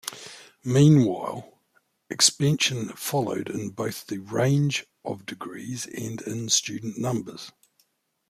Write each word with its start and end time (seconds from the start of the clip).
Meanwhile, 0.63 1.59
expansion 2.09 2.89
followed 2.95 3.51
in 3.51 3.69
both 3.69 4.07
the 4.07 4.17
range 4.17 4.87
of 5.05 5.27
degrees 5.27 5.85
and 5.85 6.19
in 6.23 6.49
student 6.49 6.97
numbers. 6.97 7.51